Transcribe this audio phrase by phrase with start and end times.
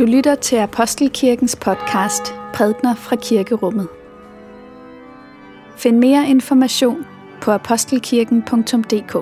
[0.00, 3.88] Du lytter til Apostelkirkens podcast Prædner fra Kirkerummet.
[5.76, 7.06] Find mere information
[7.40, 9.14] på apostelkirken.dk.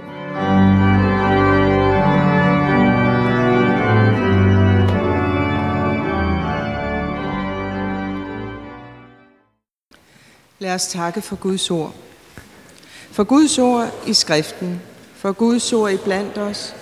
[10.58, 11.94] Lad os takke for Guds ord.
[13.10, 14.82] For Guds ord i skriften,
[15.14, 16.74] for Guds ord i blandt os,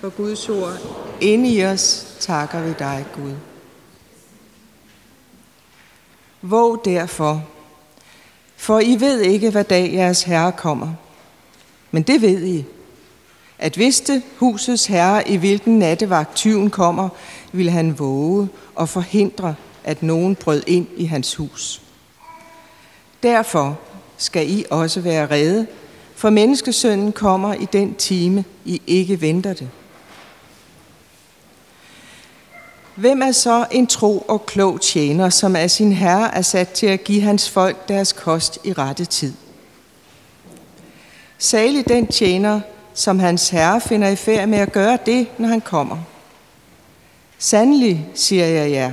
[0.00, 3.34] for Guds ord inde i os, takker vi dig, Gud.
[6.42, 7.44] Våg derfor,
[8.56, 10.92] for I ved ikke, hvad dag jeres herre kommer.
[11.90, 12.64] Men det ved I,
[13.58, 17.08] at vidste husets herre, i hvilken nattevagt tyven kommer,
[17.52, 21.82] vil han våge og forhindre, at nogen brød ind i hans hus.
[23.22, 23.78] Derfor
[24.16, 25.66] skal I også være redde,
[26.14, 29.68] for menneskesønnen kommer i den time, I ikke venter det.
[33.00, 36.86] Hvem er så en tro og klog tjener, som af sin herre er sat til
[36.86, 39.32] at give hans folk deres kost i rette tid?
[41.38, 42.60] Salig den tjener,
[42.94, 45.96] som hans herre finder i færd med at gøre det, når han kommer.
[47.38, 48.92] Sandelig, siger jeg jer,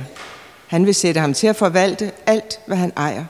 [0.66, 3.24] han vil sætte ham til at forvalte alt, hvad han ejer.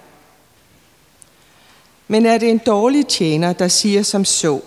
[2.08, 4.60] Men er det en dårlig tjener, der siger som så,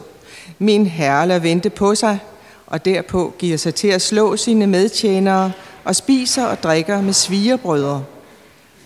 [0.59, 2.19] min herre lader vente på sig,
[2.67, 5.51] og derpå giver sig til at slå sine medtjenere
[5.83, 8.05] og spiser og drikker med svigerbrødre,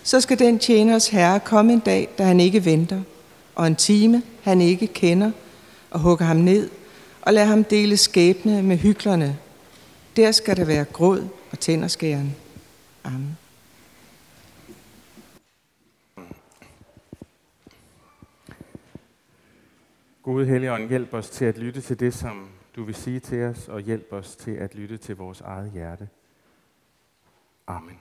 [0.02, 3.00] så skal den tjeners herre komme en dag, da han ikke venter,
[3.54, 5.30] og en time, han ikke kender,
[5.90, 6.70] og hugge ham ned,
[7.22, 9.38] og lade ham dele skæbne med hyklerne.
[10.16, 12.36] Der skal der være gråd og tænderskæren.
[13.04, 13.38] Amen.
[20.22, 23.68] Gode Helligånd, hjælp os til at lytte til det, som du vil sige til os,
[23.68, 26.08] og hjælp os til at lytte til vores eget hjerte.
[27.68, 27.98] Amen.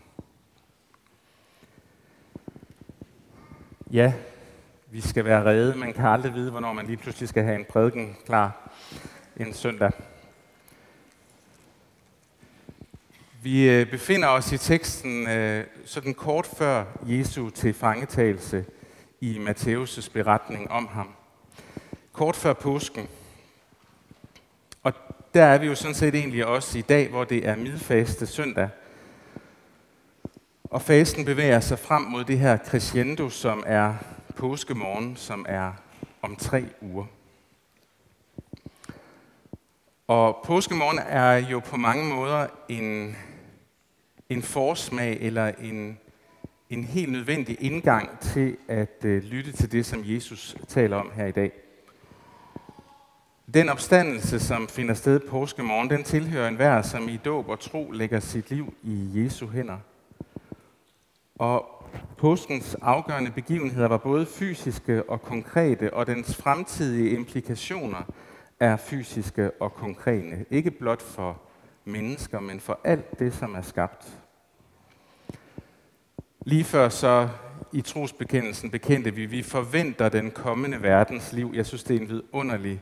[3.91, 4.13] Ja,
[4.91, 5.77] vi skal være redde.
[5.77, 8.71] Man kan aldrig vide, hvornår man lige pludselig skal have en prædiken klar
[9.37, 9.91] en søndag.
[13.43, 18.65] Vi øh, befinder os i teksten øh, sådan kort før Jesu til fangetagelse
[19.21, 21.09] i Matthæus' beretning om ham.
[22.13, 23.07] Kort før påsken.
[24.83, 24.93] Og
[25.33, 28.69] der er vi jo sådan set egentlig også i dag, hvor det er midfaste søndag–
[30.69, 33.93] og fasten bevæger sig frem mod det her crescendo, som er
[34.35, 35.71] påskemorgen, som er
[36.21, 37.05] om tre uger.
[40.07, 43.15] Og påskemorgen er jo på mange måder en,
[44.29, 45.99] en forsmag eller en,
[46.69, 51.25] en helt nødvendig indgang til at øh, lytte til det, som Jesus taler om her
[51.25, 51.51] i dag.
[53.53, 58.19] Den opstandelse, som finder sted påskemorgen, den tilhører enhver, som i dåb og tro lægger
[58.19, 59.77] sit liv i Jesu hænder–
[61.35, 61.83] og
[62.17, 68.01] påskens afgørende begivenheder var både fysiske og konkrete, og dens fremtidige implikationer
[68.59, 70.45] er fysiske og konkrete.
[70.49, 71.41] Ikke blot for
[71.85, 74.19] mennesker, men for alt det, som er skabt.
[76.45, 77.29] Lige før så
[77.71, 81.51] i trosbekendelsen bekendte vi, vi forventer den kommende verdens liv.
[81.55, 82.81] Jeg synes, det er en vidunderlig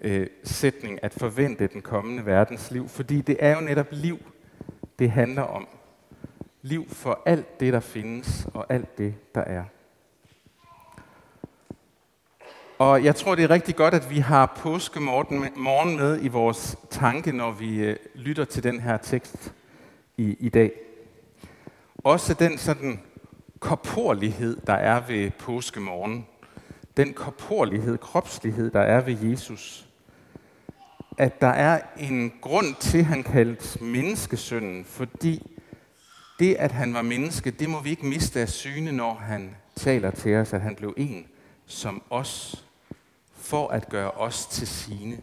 [0.00, 4.18] øh, sætning at forvente den kommende verdens liv, fordi det er jo netop liv,
[4.98, 5.68] det handler om
[6.62, 9.64] liv for alt det, der findes, og alt det, der er.
[12.78, 17.32] Og jeg tror, det er rigtig godt, at vi har påskemorgen med i vores tanke,
[17.32, 19.52] når vi øh, lytter til den her tekst
[20.16, 20.72] i, i dag.
[22.04, 23.00] Også den sådan
[23.60, 26.26] korporlighed, der er ved påskemorgen.
[26.96, 29.88] Den korporlighed, kropslighed, der er ved Jesus.
[31.18, 35.57] At der er en grund til, at han kaldes menneskesønnen, fordi
[36.38, 40.10] det, at han var menneske, det må vi ikke miste af syne, når han taler
[40.10, 41.26] til os, at han blev en
[41.66, 42.64] som os,
[43.32, 45.20] for at gøre os til sine.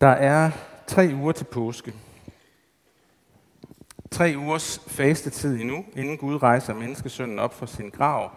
[0.00, 0.50] Der er
[0.86, 1.94] tre uger til påske.
[4.10, 8.30] Tre ugers fastetid endnu, inden Gud rejser menneskesønnen op fra sin grav,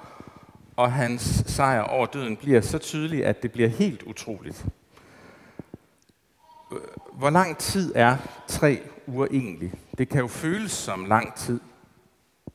[0.76, 4.66] og hans sejr over døden bliver så tydelig, at det bliver helt utroligt.
[7.14, 8.18] Hvor lang tid er
[8.48, 8.82] tre
[9.14, 9.74] uger egentlig?
[9.98, 11.60] Det kan jo føles som lang tid.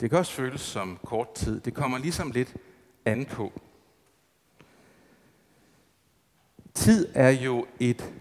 [0.01, 1.61] Det kan også føles som kort tid.
[1.61, 2.57] Det kommer ligesom lidt
[3.05, 3.53] an på.
[6.75, 8.13] Tid er jo et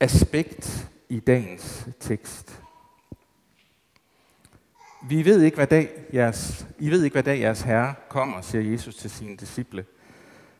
[0.00, 2.62] aspekt i dagens tekst.
[5.02, 8.70] Vi ved ikke, hvad dag jeres, I ved ikke, hvad dag jeres herre kommer, siger
[8.70, 9.84] Jesus til sine disciple.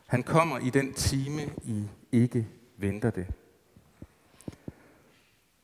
[0.07, 3.27] Han kommer i den time, I ikke venter det.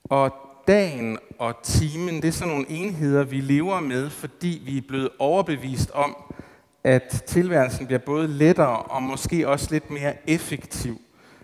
[0.03, 0.33] Og
[0.67, 5.09] dagen og timen, det er sådan nogle enheder, vi lever med, fordi vi er blevet
[5.19, 6.15] overbevist om,
[6.83, 11.01] at tilværelsen bliver både lettere og måske også lidt mere effektiv,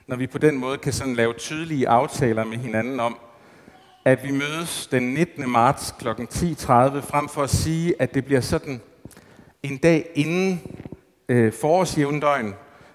[0.08, 3.18] når vi på den måde kan sådan lave tydelige aftaler med hinanden om,
[4.06, 5.50] at vi mødes den 19.
[5.50, 6.08] marts kl.
[6.08, 6.14] 10.30,
[7.00, 8.82] frem for at sige, at det bliver sådan
[9.64, 10.62] en dag inden
[11.30, 12.54] øh, forårsjævndøgn,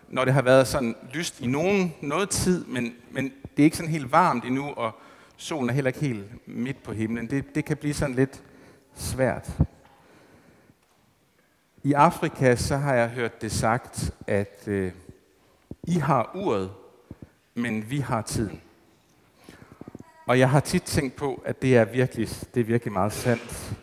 [0.09, 3.77] når det har været sådan lyst i nogen, noget tid, men, men det er ikke
[3.77, 4.93] sådan helt varmt endnu, og
[5.37, 7.31] solen er heller ikke helt midt på himlen.
[7.31, 8.43] Det, det kan blive sådan lidt
[8.95, 9.59] svært.
[11.83, 14.93] I Afrika så har jeg hørt det sagt, at øh,
[15.83, 16.71] I har uret,
[17.55, 18.61] men vi har tiden.
[20.27, 23.77] Og jeg har tit tænkt på, at det er virkelig, det er virkelig meget sandt.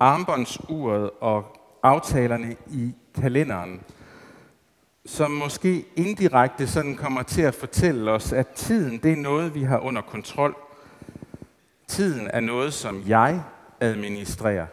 [0.00, 3.82] Armbåndsuret og aftalerne i kalenderen,
[5.08, 9.62] som måske indirekte sådan kommer til at fortælle os, at tiden det er noget, vi
[9.62, 10.56] har under kontrol.
[11.86, 13.42] Tiden er noget, som jeg
[13.80, 14.66] administrerer.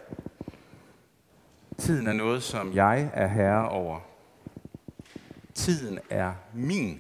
[1.78, 4.00] Tiden er noget, som jeg er herre over.
[5.54, 7.00] Tiden er min.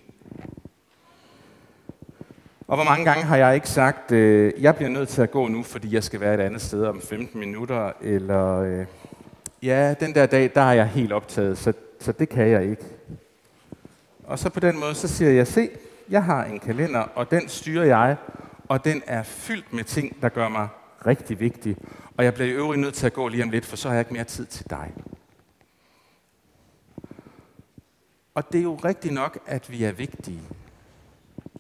[2.67, 5.47] Og hvor mange gange har jeg ikke sagt, øh, jeg bliver nødt til at gå
[5.47, 8.85] nu, fordi jeg skal være et andet sted om 15 minutter, eller øh,
[9.63, 12.94] ja, den der dag, der er jeg helt optaget, så, så det kan jeg ikke.
[14.27, 15.69] Og så på den måde, så siger jeg, se,
[16.09, 18.17] jeg har en kalender, og den styrer jeg,
[18.67, 20.67] og den er fyldt med ting, der gør mig
[21.05, 21.77] rigtig vigtig.
[22.17, 23.95] Og jeg bliver i øvrigt nødt til at gå lige om lidt, for så har
[23.95, 24.93] jeg ikke mere tid til dig.
[28.33, 30.41] Og det er jo rigtigt nok, at vi er vigtige.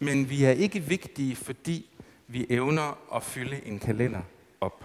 [0.01, 1.89] Men vi er ikke vigtige, fordi
[2.27, 4.21] vi evner at fylde en kalender
[4.61, 4.83] op.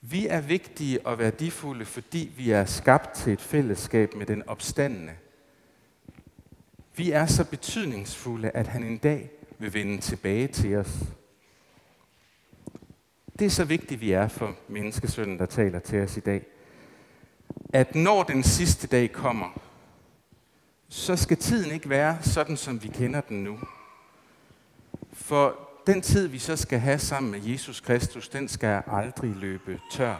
[0.00, 5.12] Vi er vigtige og værdifulde, fordi vi er skabt til et fællesskab med den opstandende.
[6.98, 10.98] Vi er så betydningsfulde, at han en dag vil vende tilbage til os.
[13.38, 16.46] Det er så vigtigt, vi er for menneskesønnen, der taler til os i dag.
[17.72, 19.60] At når den sidste dag kommer,
[20.88, 23.58] så skal tiden ikke være sådan, som vi kender den nu.
[25.12, 29.80] For den tid, vi så skal have sammen med Jesus Kristus, den skal aldrig løbe
[29.92, 30.16] tør.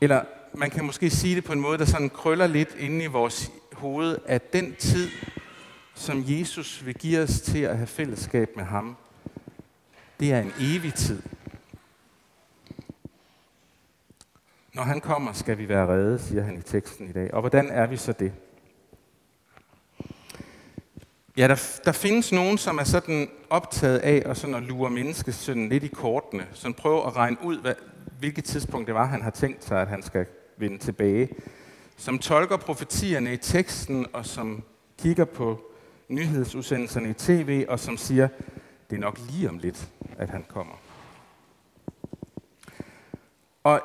[0.00, 0.24] Eller
[0.56, 3.50] man kan måske sige det på en måde, der sådan krøller lidt inde i vores
[3.72, 5.08] hoved, at den tid,
[5.94, 8.96] som Jesus vil give os til at have fællesskab med ham,
[10.20, 11.22] det er en evig tid.
[14.74, 17.34] Når han kommer, skal vi være redde, siger han i teksten i dag.
[17.34, 18.32] Og hvordan er vi så det?
[21.36, 25.68] Ja, der, der findes nogen, som er sådan optaget af og sådan at lure menneskesønnen
[25.68, 26.46] lidt i kortene.
[26.52, 27.74] Som prøver at regne ud, hvad,
[28.18, 30.26] hvilket tidspunkt det var, han har tænkt sig, at han skal
[30.56, 31.28] vende tilbage.
[31.96, 34.64] Som tolker profetierne i teksten, og som
[34.98, 35.60] kigger på
[36.08, 38.28] nyhedsudsendelserne i tv, og som siger,
[38.90, 39.88] det er nok lige om lidt,
[40.18, 40.74] at han kommer.
[43.64, 43.80] Og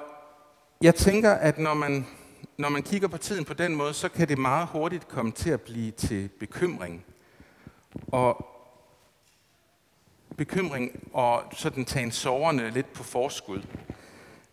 [0.82, 2.06] jeg tænker, at når man,
[2.58, 5.50] når man kigger på tiden på den måde, så kan det meget hurtigt komme til
[5.50, 7.06] at blive til bekymring
[8.08, 8.48] og
[10.38, 13.62] bekymring og sådan tage en soverne lidt på forskud.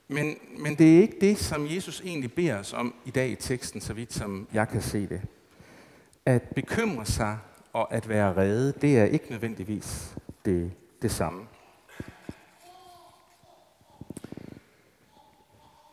[0.08, 3.34] Men, men det er ikke det, som Jesus egentlig beder os om i dag i
[3.34, 5.22] teksten, så vidt som jeg kan se det.
[6.26, 7.38] At bekymre sig
[7.72, 10.72] og at være redde, det er ikke nødvendigvis det,
[11.02, 11.46] det samme.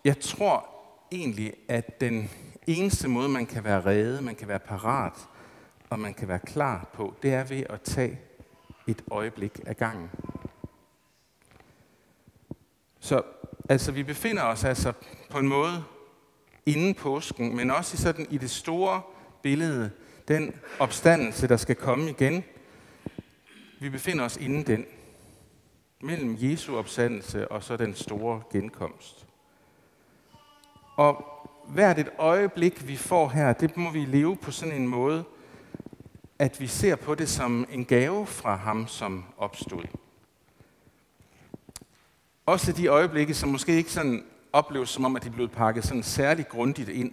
[0.05, 0.69] Jeg tror
[1.11, 2.29] egentlig, at den
[2.67, 5.27] eneste måde, man kan være redde, man kan være parat,
[5.89, 8.19] og man kan være klar på, det er ved at tage
[8.87, 10.09] et øjeblik af gangen.
[12.99, 13.21] Så
[13.69, 14.93] altså, vi befinder os altså
[15.29, 15.83] på en måde
[16.65, 19.01] inden påsken, men også i, sådan, i det store
[19.43, 19.91] billede,
[20.27, 22.43] den opstandelse, der skal komme igen.
[23.79, 24.85] Vi befinder os inden den,
[26.01, 29.27] mellem Jesu opstandelse og så den store genkomst.
[30.95, 31.25] Og
[31.67, 35.23] hvert et øjeblik, vi får her, det må vi leve på sådan en måde,
[36.39, 39.83] at vi ser på det som en gave fra ham, som opstod.
[42.45, 44.23] Også de øjeblikke, som måske ikke sådan
[44.53, 47.11] opleves som om, at de er blevet pakket sådan særligt grundigt ind.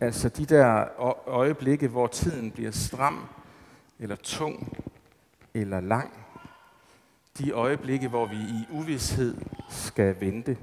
[0.00, 0.86] Altså de der
[1.28, 3.28] øjeblikke, hvor tiden bliver stram,
[3.98, 4.76] eller tung,
[5.54, 6.12] eller lang.
[7.38, 9.36] De øjeblikke, hvor vi i uvidshed
[9.70, 10.58] skal vente.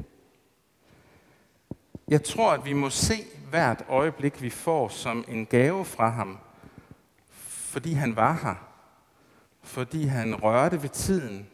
[2.07, 6.37] Jeg tror, at vi må se hvert øjeblik, vi får, som en gave fra ham,
[7.29, 8.55] fordi han var her,
[9.63, 11.47] fordi han rørte ved tiden,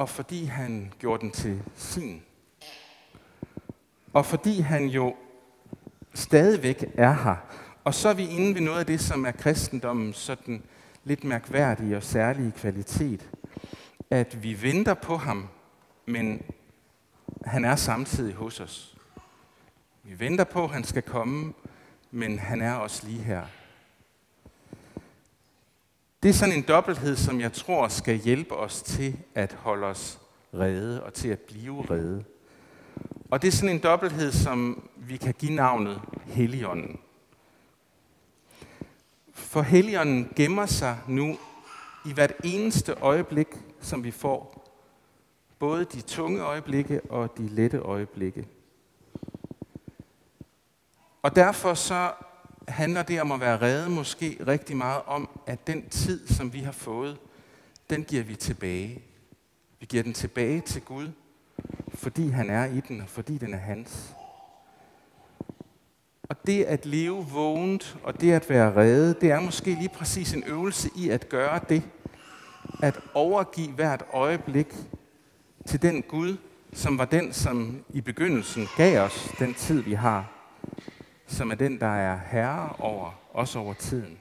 [0.00, 2.22] og fordi han gjorde den til sin.
[4.12, 5.16] Og fordi han jo
[6.14, 7.36] stadigvæk er her.
[7.84, 10.62] Og så er vi inde ved noget af det, som er kristendommens sådan
[11.04, 13.30] lidt mærkværdige og særlige kvalitet.
[14.10, 15.48] at vi venter på ham,
[16.06, 16.42] men
[17.44, 18.96] han er samtidig hos os.
[20.02, 21.52] Vi venter på, at han skal komme,
[22.10, 23.42] men han er også lige her.
[26.22, 30.20] Det er sådan en dobbelthed, som jeg tror skal hjælpe os til at holde os
[30.54, 32.24] redde og til at blive redde.
[33.30, 37.00] Og det er sådan en dobbelthed, som vi kan give navnet Helligånden.
[39.34, 41.38] For Helligånden gemmer sig nu
[42.06, 43.48] i hvert eneste øjeblik,
[43.80, 44.66] som vi får.
[45.58, 48.48] Både de tunge øjeblikke og de lette øjeblikke.
[51.22, 52.12] Og derfor så
[52.70, 56.58] handler det om at være redde måske rigtig meget om, at den tid, som vi
[56.60, 57.18] har fået,
[57.90, 59.02] den giver vi tilbage.
[59.80, 61.08] Vi giver den tilbage til Gud,
[61.94, 64.14] fordi han er i den, og fordi den er hans.
[66.22, 70.34] Og det at leve vågent, og det at være redde, det er måske lige præcis
[70.34, 71.82] en øvelse i at gøre det.
[72.82, 74.74] At overgive hvert øjeblik
[75.66, 76.36] til den Gud,
[76.72, 80.39] som var den, som i begyndelsen gav os den tid, vi har.
[81.30, 84.18] Som er den, der er herre over, også over tiden.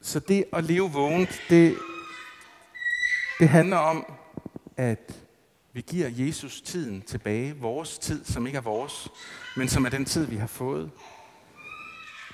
[0.00, 1.76] Så det at leve vågent, det,
[3.38, 4.12] det handler om,
[4.76, 5.24] at
[5.72, 9.08] vi giver Jesus tiden tilbage, vores tid, som ikke er vores,
[9.56, 10.90] men som er den tid, vi har fået.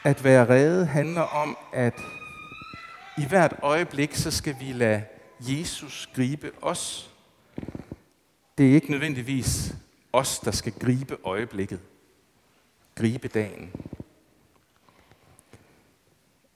[0.04, 2.00] At være redde handler om, at
[3.18, 5.04] i hvert øjeblik, så skal vi lade
[5.40, 7.10] Jesus gribe os.
[8.58, 9.74] Det er ikke nødvendigvis
[10.16, 11.80] os, der skal gribe øjeblikket.
[12.94, 13.72] Gribe dagen.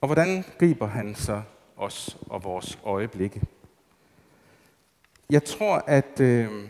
[0.01, 1.41] Og hvordan griber han så
[1.77, 3.41] os og vores øjeblikke?
[5.29, 6.69] Jeg tror, at øh,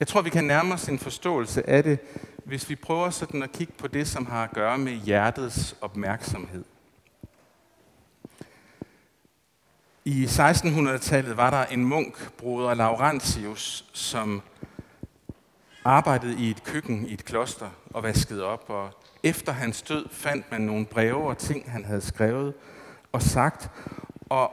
[0.00, 1.98] jeg tror, vi kan nærme os en forståelse af det,
[2.44, 6.64] hvis vi prøver sådan at kigge på det, som har at gøre med hjertets opmærksomhed.
[10.04, 14.42] I 1600-tallet var der en munk, broder Laurentius, som
[15.84, 18.64] arbejdede i et køkken i et kloster og vaskede op.
[18.68, 18.90] Og
[19.22, 22.54] efter hans død fandt man nogle breve og ting, han havde skrevet
[23.12, 23.70] og sagt.
[24.28, 24.50] Og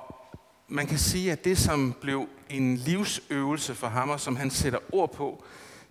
[0.68, 4.80] man kan sige, at det, som blev en livsøvelse for ham, og som han sætter
[4.92, 5.44] ord på,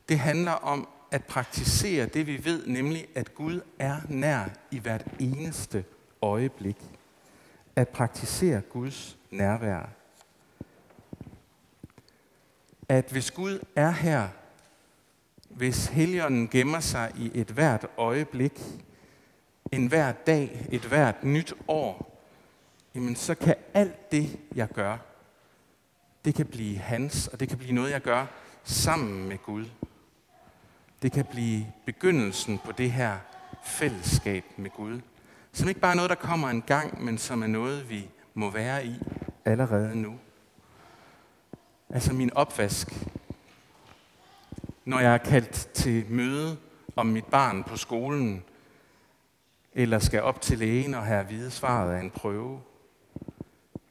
[0.08, 5.04] det handler om at praktisere det, vi ved, nemlig at Gud er nær i hvert
[5.18, 5.84] eneste
[6.22, 6.76] øjeblik.
[7.76, 9.88] At praktisere Guds nærvær.
[12.88, 14.28] At hvis Gud er her,
[15.50, 18.60] hvis heligånden gemmer sig i et hvert øjeblik,
[19.72, 22.22] en hver dag, et hvert nyt år,
[22.94, 24.96] jamen så kan alt det, jeg gør,
[26.24, 28.26] det kan blive hans, og det kan blive noget, jeg gør
[28.64, 29.66] sammen med Gud.
[31.02, 33.16] Det kan blive begyndelsen på det her
[33.64, 35.00] fællesskab med Gud.
[35.52, 38.50] Som ikke bare er noget, der kommer en gang, men som er noget, vi må
[38.50, 38.94] være i
[39.44, 40.18] allerede nu.
[41.90, 42.88] Altså min opvask.
[44.90, 46.56] Når jeg er kaldt til møde
[46.96, 48.44] om mit barn på skolen,
[49.72, 52.60] eller skal op til lægen og have at vide svaret af en prøve,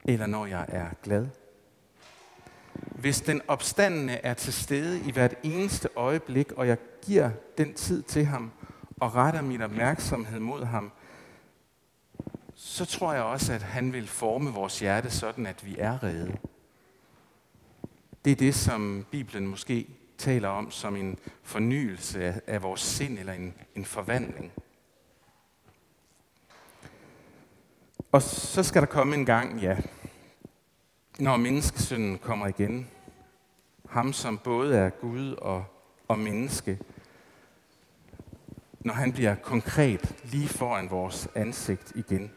[0.06, 1.28] eller når jeg er glad.
[2.74, 8.04] Hvis den opstandende er til stede i hvert eneste øjeblik, og jeg giver den tid
[8.04, 8.52] til ham
[9.00, 10.92] og retter min opmærksomhed mod ham,
[12.56, 16.38] så tror jeg også, at han vil forme vores hjerte sådan, at vi er redde.
[18.26, 23.34] Det er det, som Bibelen måske taler om som en fornyelse af vores sind eller
[23.34, 24.52] en, en forvandling.
[28.12, 29.78] Og så skal der komme en gang, ja,
[31.20, 32.88] når menneskesynden kommer igen.
[33.90, 35.66] Ham, som både er Gud og,
[36.08, 36.80] og menneske.
[38.80, 42.32] Når han bliver konkret lige foran vores ansigt igen.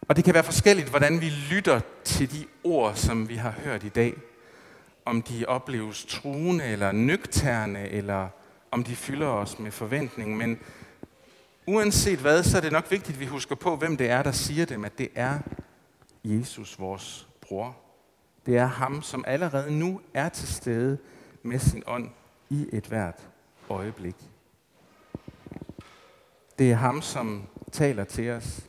[0.00, 3.84] Og det kan være forskelligt, hvordan vi lytter til de ord, som vi har hørt
[3.84, 4.14] i dag.
[5.10, 8.28] Om de opleves truende eller nøgterne, eller
[8.70, 10.36] om de fylder os med forventning.
[10.36, 10.58] Men
[11.66, 14.32] uanset hvad, så er det nok vigtigt, at vi husker på, hvem det er, der
[14.32, 15.38] siger dem, at det er
[16.24, 17.76] Jesus, vores bror.
[18.46, 20.98] Det er ham, som allerede nu er til stede
[21.42, 22.10] med sin ånd
[22.50, 23.28] i et hvert
[23.68, 24.16] øjeblik.
[26.58, 28.60] Det er ham, som taler til os.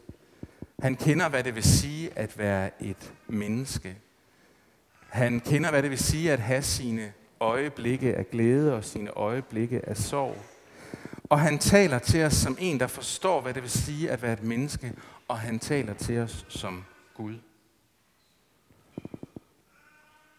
[0.79, 3.97] Han kender, hvad det vil sige at være et menneske.
[5.11, 9.89] Han kender, hvad det vil sige at have sine øjeblikke af glæde og sine øjeblikke
[9.89, 10.37] af sorg.
[11.23, 14.33] Og han taler til os som en, der forstår, hvad det vil sige at være
[14.33, 14.93] et menneske,
[15.27, 17.35] og han taler til os som Gud.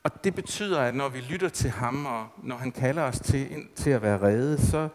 [0.03, 3.67] Og det betyder, at når vi lytter til ham, og når han kalder os til,
[3.75, 4.89] til at være redde, så,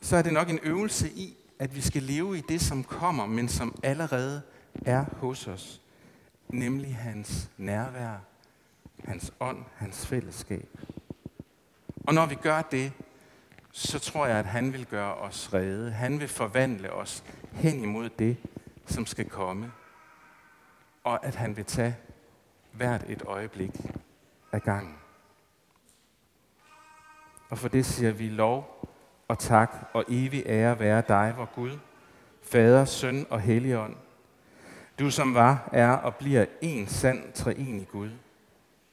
[0.00, 3.26] så er det nok en øvelse i, at vi skal leve i det, som kommer,
[3.26, 4.42] men som allerede
[4.84, 5.80] er hos os,
[6.48, 8.31] nemlig hans nærvær,
[9.04, 10.68] hans ånd, hans fællesskab.
[12.06, 12.92] Og når vi gør det,
[13.72, 15.90] så tror jeg, at han vil gøre os rede.
[15.90, 18.36] Han vil forvandle os hen imod det,
[18.86, 19.72] som skal komme.
[21.04, 21.96] Og at han vil tage
[22.72, 23.70] hvert et øjeblik
[24.52, 24.96] af gangen.
[27.50, 28.88] Og for det siger vi lov
[29.28, 31.78] og tak og evig ære være dig, vor Gud,
[32.42, 33.96] Fader, Søn og Helligånd.
[34.98, 38.10] Du som var, er og bliver en sand treenig Gud,